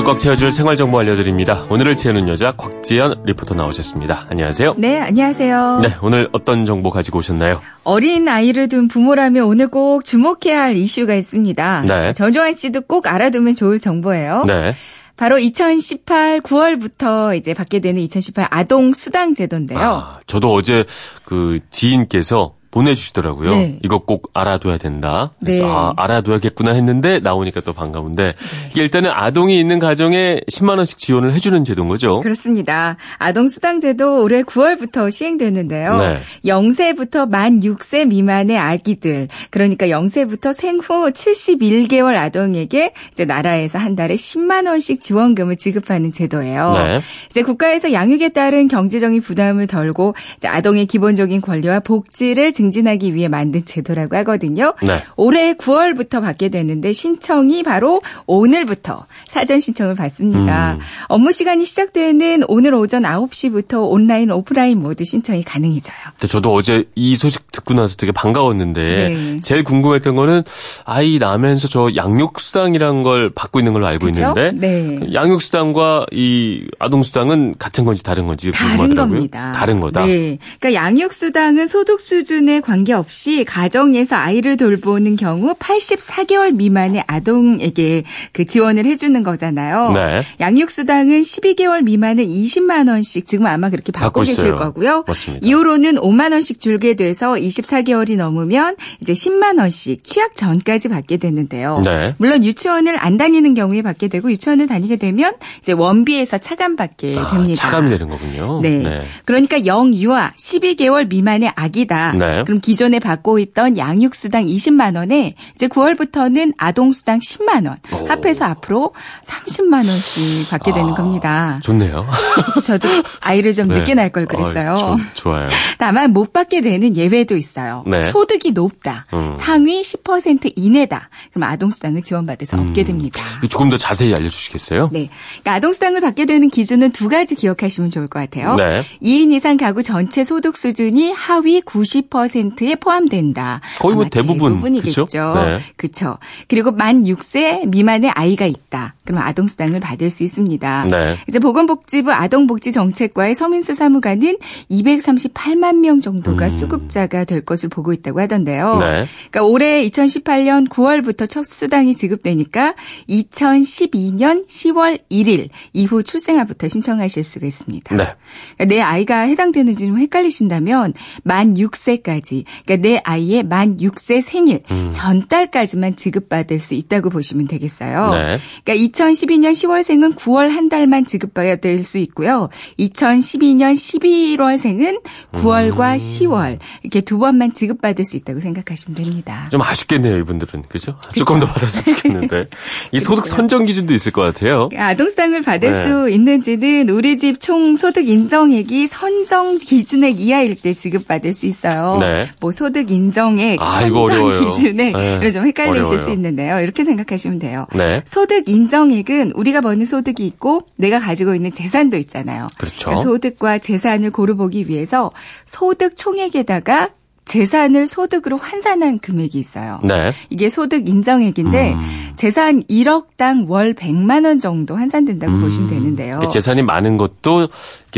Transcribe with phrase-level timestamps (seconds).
[0.00, 1.64] 하루를 꽉 채워줄 생활 정보 알려드립니다.
[1.68, 4.26] 오늘을 채우는 여자 곽지연 리포터 나오셨습니다.
[4.30, 4.74] 안녕하세요.
[4.76, 5.80] 네, 안녕하세요.
[5.82, 7.60] 네, 오늘 어떤 정보 가지고 오셨나요?
[7.84, 11.84] 어린 아이를 둔 부모라면 오늘 꼭 주목해야 할 이슈가 있습니다.
[11.86, 12.12] 네.
[12.12, 14.44] 전종환 씨도 꼭 알아두면 좋을 정보예요.
[14.46, 14.74] 네.
[15.16, 19.78] 바로 2018 9월부터 이제 받게 되는 2018 아동 수당 제도인데요.
[19.78, 20.84] 아, 저도 어제
[21.24, 23.50] 그 지인께서 보내주시더라고요.
[23.50, 23.78] 네.
[23.82, 25.32] 이거 꼭 알아둬야 된다.
[25.40, 25.70] 그래서 네.
[25.70, 28.34] 아, 알아둬야겠구나 했는데 나오니까 또 반가운데
[28.70, 32.20] 이게 일단은 아동이 있는 가정에 10만 원씩 지원을 해주는 제도인 거죠.
[32.20, 32.96] 그렇습니다.
[33.18, 35.98] 아동 수당 제도 올해 9월부터 시행되는데요.
[35.98, 36.18] 네.
[36.44, 44.66] 0세부터 만 6세 미만의 아기들, 그러니까 0세부터 생후 71개월 아동에게 이제 나라에서 한 달에 10만
[44.68, 46.74] 원씩 지원금을 지급하는 제도예요.
[46.74, 47.00] 네.
[47.30, 54.16] 이제 국가에서 양육에 따른 경제적인 부담을 덜고 아동의 기본적인 권리와 복지를 증진하기 위해 만든 제도라고
[54.18, 54.74] 하거든요.
[54.82, 55.02] 네.
[55.16, 60.74] 올해 9월부터 받게 되는데 신청이 바로 오늘부터 사전 신청을 받습니다.
[60.74, 60.78] 음.
[61.08, 65.96] 업무 시간이 시작되는 오늘 오전 9시부터 온라인, 오프라인 모두 신청이 가능해져요.
[66.28, 69.40] 저도 어제 이 소식 듣고 나서 되게 반가웠는데 네.
[69.40, 70.42] 제일 궁금했던 거는
[70.84, 74.34] 아이 낳으면서 저 양육수당이란 걸 받고 있는 걸로 알고 그죠?
[74.36, 75.00] 있는데 네.
[75.14, 79.14] 양육수당과 이 아동수당은 같은 건지 다른 건지 다른 궁금하더라고요.
[79.14, 79.52] 겁니다.
[79.52, 80.04] 다른 거다.
[80.04, 80.38] 네.
[80.58, 89.22] 그러니까 양육수당은 소득 수준에 관계없이 가정에서 아이를 돌보는 경우 84개월 미만의 아동에게 그 지원을 해주는
[89.22, 89.92] 거잖아요.
[89.92, 90.22] 네.
[90.40, 94.56] 양육수당은 12개월 미만은 20만 원씩 지금 아마 그렇게 받고, 받고 계실.
[94.56, 95.04] 거고요.
[95.06, 95.46] 맞습니다.
[95.46, 101.82] 이후로는 5만 원씩 줄게 돼서 24개월이 넘으면 이제 10만 원씩 취약 전까지 받게 되는데요.
[101.84, 102.14] 네.
[102.18, 107.62] 물론 유치원을 안 다니는 경우에 받게 되고 유치원을 다니게 되면 이제 원비에서 차감받게 아, 됩니다.
[107.62, 108.60] 차감이 되는 거군요.
[108.62, 109.00] 네.
[109.24, 112.12] 그러니까 영유아 12개월 미만의 아기다.
[112.14, 112.39] 네.
[112.44, 117.76] 그럼 기존에 받고 있던 양육 수당 20만 원에 이제 9월부터는 아동 수당 10만 원.
[117.92, 118.06] 오.
[118.08, 118.92] 합해서 앞으로
[119.24, 121.60] 30만 원씩 받게 되는 아, 겁니다.
[121.62, 122.06] 좋네요.
[122.64, 122.88] 저도
[123.20, 123.78] 아이를 좀 네.
[123.78, 124.72] 늦게 낳을 걸 그랬어요.
[124.74, 125.48] 어, 좋- 좋아요.
[125.78, 127.84] 다만 못 받게 되는 예외도 있어요.
[127.86, 128.04] 네.
[128.04, 129.06] 소득이 높다.
[129.12, 129.32] 음.
[129.36, 131.08] 상위 10% 이내다.
[131.32, 133.20] 그럼 아동 수당을 지원받을 수 없게 됩니다.
[133.38, 134.90] 이거 조금 더 자세히 알려 주시겠어요?
[134.92, 135.08] 네.
[135.42, 138.56] 그러니까 아동 수당을 받게 되는 기준은 두 가지 기억하시면 좋을 것 같아요.
[138.56, 138.84] 네.
[139.02, 143.60] 2인 이상 가구 전체 소득 수준이 하위 90%에 포함된다.
[143.78, 145.04] 거의 뭐 대부분, 대부분이겠죠.
[145.04, 145.34] 그쵸?
[145.34, 145.58] 네.
[145.76, 146.18] 그렇죠.
[146.48, 148.94] 그리고 만 6세 미만의 아이가 있다.
[149.04, 150.86] 그럼 아동 수당을 받을 수 있습니다.
[150.90, 151.16] 네.
[151.28, 154.38] 이제 보건복지부 아동복지정책과의 서민수 사무관은
[154.70, 156.50] 238만 명 정도가 음.
[156.50, 158.78] 수급자가 될 것을 보고 있다고 하던데요.
[158.78, 159.06] 네.
[159.30, 162.74] 그러니까 올해 2018년 9월부터 첫 수당이 지급되니까
[163.08, 167.96] 2012년 10월 1일 이후 출생아부터 신청하실 수가 있습니다.
[167.96, 168.14] 네.
[168.56, 174.90] 그러니까 내 아이가 해당되는지 좀 헷갈리신다면 만 6세까지 그러니까 내 아이의 만 6세 생일 음.
[174.92, 178.10] 전달까지만 지급받을 수 있다고 보시면 되겠어요.
[178.12, 178.38] 네.
[178.64, 182.48] 그러니까 2012년 10월생은 9월 한 달만 지급받을 수 있고요.
[182.78, 185.00] 2012년 11월생은
[185.32, 189.48] 9월과 10월 이렇게 두 번만 지급받을 수 있다고 생각하시면 됩니다.
[189.50, 190.64] 좀 아쉽겠네요, 이분들은.
[190.68, 190.96] 그죠?
[191.16, 192.46] 조금 더 받았으면 좋겠는데.
[192.92, 194.68] 이 소득 선정 기준도 있을 것 같아요.
[194.76, 195.82] 아동수당을 받을 네.
[195.84, 201.96] 수 있는지는 우리 집 총 소득 인정액이 선정 기준액 이하일 때 지급받을 수 있어요.
[202.00, 202.09] 네.
[202.40, 204.52] 뭐 소득 인정액 아, 선정.
[204.54, 205.30] 기준액 네.
[205.30, 205.98] 좀 헷갈리실 어려워요.
[205.98, 206.60] 수 있는데요.
[206.60, 207.66] 이렇게 생각하시면 돼요.
[207.74, 208.02] 네.
[208.04, 212.48] 소득 인정액은 우리가 버는 소득이 있고 내가 가지고 있는 재산도 있잖아요.
[212.58, 212.86] 그렇죠.
[212.86, 215.10] 그러니까 소득과 재산을 고루 보기 위해서
[215.44, 216.90] 소득 총액에다가
[217.30, 219.80] 재산을 소득으로 환산한 금액이 있어요.
[219.84, 220.10] 네.
[220.30, 221.80] 이게 소득 인정액인데 음.
[222.16, 225.40] 재산 1억당 월 100만 원 정도 환산된다고 음.
[225.40, 226.18] 보시면 되는데요.
[226.20, 227.48] 그 재산이 많은 것도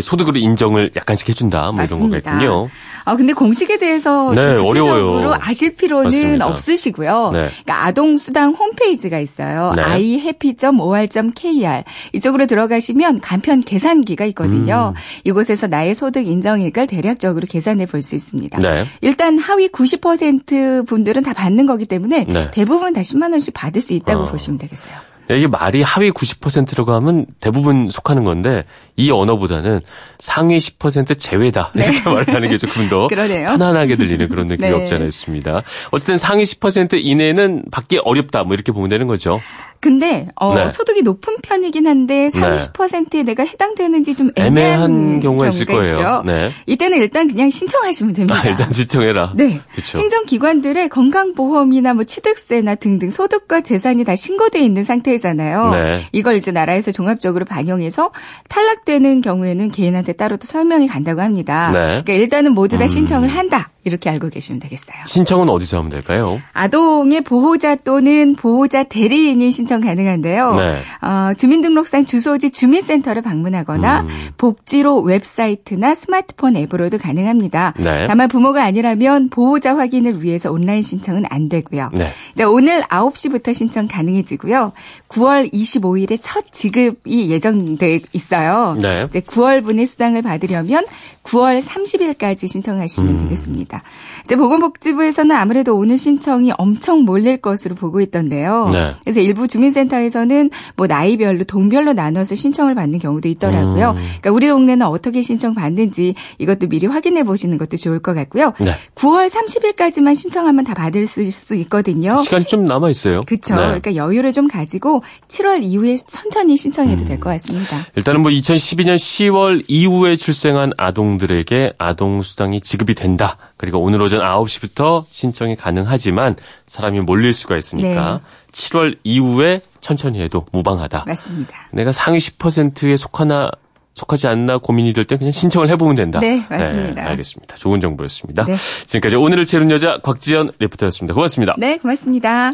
[0.01, 1.73] 소득으로 인정을 약간씩 해준다.
[1.73, 2.31] 뭐 이런 맞습니다.
[2.33, 2.71] 거겠군요.
[3.05, 5.39] 아 근데 공식에 대해서 네, 좀 구체적으로 어려워요.
[5.41, 6.47] 아실 필요는 맞습니다.
[6.47, 7.31] 없으시고요.
[7.33, 7.49] 네.
[7.65, 9.73] 그러니까 아동 수당 홈페이지가 있어요.
[9.75, 9.83] 네.
[9.83, 11.83] ihappy.or.kr
[12.13, 14.93] 이쪽으로 들어가시면 간편 계산기가 있거든요.
[14.95, 15.01] 음.
[15.25, 18.59] 이곳에서 나의 소득 인정액을 대략적으로 계산해 볼 수 있습니다.
[18.59, 18.85] 네.
[19.01, 22.51] 일단 하위 90% 분들은 다 받는 거기 때문에 네.
[22.51, 24.31] 대부분 다 10만 원씩 받을 수 있다고 어.
[24.31, 24.93] 보시면 되겠어요.
[25.31, 28.65] 이게 말이 하위 90%라고 하면 대부분 속하는 건데
[28.97, 29.81] 이 언어보다는
[30.19, 33.15] 상위 10% 제외다 이렇게 말을 하는 게 조금 더 네.
[33.15, 33.49] 그러네요.
[33.49, 34.75] 편안하게 들리는 그런 느낌이 네.
[34.75, 35.63] 없지 않아 있습니다.
[35.91, 39.41] 어쨌든 상위 10% 이내는 받기 어렵다 뭐 이렇게 보면 되는 거죠.
[39.83, 40.69] 근데 어, 네.
[40.69, 42.57] 소득이 높은 편이긴 한데 상위 네.
[42.57, 45.91] 10%에 내가 해당되는지 좀 애매한, 애매한 경우가 있을 거예요.
[45.91, 46.23] 있죠.
[46.25, 46.51] 네.
[46.67, 48.41] 이때는 일단 그냥 신청하시면 됩니다.
[48.41, 49.33] 아, 일단 신청해라.
[49.35, 49.61] 네.
[49.73, 49.99] 그렇죠.
[49.99, 55.71] 행정기관들의 건강보험이나 뭐 취득세나 등등 소득과 재산이 다 신고돼 있는 상태잖아요.
[55.73, 56.07] 네.
[56.13, 58.13] 이걸 이제 나라에서 종합적으로 반영해서
[58.49, 61.73] 탈락되는 경우에는 개인한테 따로 또 설명이 간다고 합니다.
[61.73, 61.81] 네.
[62.05, 62.89] 그러니까 일단은 모두 다 음.
[62.89, 63.71] 신청을 한다.
[63.85, 64.97] 이렇게 알고 계시면 되겠어요.
[65.07, 66.41] 신청은 어디서 하면 될까요?
[66.53, 70.55] 아동의 보호자 또는 보호자 대리인이 신청 가능한데요.
[70.55, 70.77] 네.
[71.01, 74.09] 어, 주민등록상 주소지 주민센터를 방문하거나 음.
[74.37, 77.75] 복지로 웹사이트나 스마트폰 앱으로도 가능합니다.
[77.79, 78.05] 네.
[78.07, 81.91] 다만 부모가 아니라면 보호자 확인을 위해서 온라인 신청은 안 되고요.
[81.95, 82.11] 네.
[82.37, 84.73] 자, 오늘 9시부터 신청 가능해지고요.
[85.09, 88.77] 9월 25일에 첫 지급이 예정돼 있어요.
[88.81, 89.07] 네.
[89.09, 90.85] 이제 9월분의 수당을 받으려면
[91.23, 93.19] 9월 30일까지 신청하시면 음.
[93.19, 93.83] 되겠습니다.
[94.25, 98.71] 이제 보건복지부에서는 아무래도 오늘 신청이 엄청 몰릴 것으로 보고 있던데요.
[98.73, 98.93] 네.
[99.03, 103.91] 그래서 일부 주민센터에서는 뭐 나이별로 동별로 나눠서 신청을 받는 경우도 있더라고요.
[103.91, 103.97] 음.
[103.97, 108.53] 그러니까 우리 동네는 어떻게 신청 받는지 이것도 미리 확인해 보시는 것도 좋을 것 같고요.
[108.59, 108.75] 네.
[108.95, 112.21] 9월 30일까지만 신청하면 다 받을 수, 수 있거든요.
[112.23, 113.23] 시간이 좀 남아 있어요.
[113.23, 113.55] 그렇죠.
[113.55, 113.63] 네.
[113.63, 117.77] 그러니까 여유를 좀 가지고 7월 이후에 천천히 신청해도 될것 같습니다.
[117.97, 123.37] 일단은 뭐 2012년 10월 이후에 출생한 아동들에게 아동 수당이 지급이 된다.
[123.57, 126.37] 그리고 오늘 오전 9시부터 신청이 가능하지만
[126.67, 128.21] 사람이 몰릴 수가 있으니까
[128.53, 131.05] 7월 이후에 천천히 해도 무방하다.
[131.07, 131.69] 맞습니다.
[131.73, 133.51] 내가 상위 10%에 속하나
[133.95, 136.19] 속하지 않나 고민이 될 때 그냥 신청을 해보면 된다.
[136.21, 137.05] 네, 맞습니다.
[137.09, 137.57] 알겠습니다.
[137.57, 138.45] 좋은 정보였습니다.
[138.47, 138.57] 네.
[138.87, 141.13] 지금까지 오늘을 채우는 여자 곽지연 리포터였습니다.
[141.15, 141.55] 고맙습니다.
[141.59, 142.53] 네, 고맙습니다.